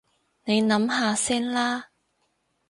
[0.45, 1.91] 你諗下先啦